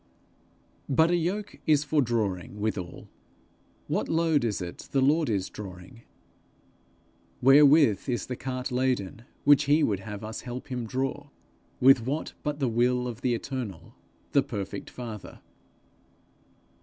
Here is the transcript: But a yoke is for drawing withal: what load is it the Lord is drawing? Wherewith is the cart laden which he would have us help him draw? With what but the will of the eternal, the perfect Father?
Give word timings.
But 0.89 1.11
a 1.11 1.15
yoke 1.15 1.59
is 1.67 1.83
for 1.83 2.01
drawing 2.01 2.59
withal: 2.59 3.07
what 3.87 4.09
load 4.09 4.43
is 4.43 4.59
it 4.59 4.89
the 4.91 4.99
Lord 4.99 5.29
is 5.29 5.47
drawing? 5.47 6.01
Wherewith 7.39 8.09
is 8.09 8.25
the 8.25 8.35
cart 8.35 8.71
laden 8.71 9.25
which 9.43 9.65
he 9.65 9.83
would 9.83 9.99
have 9.99 10.23
us 10.23 10.41
help 10.41 10.69
him 10.69 10.87
draw? 10.87 11.29
With 11.79 12.03
what 12.07 12.33
but 12.41 12.57
the 12.59 12.67
will 12.67 13.07
of 13.07 13.21
the 13.21 13.35
eternal, 13.35 13.93
the 14.31 14.41
perfect 14.41 14.89
Father? 14.89 15.39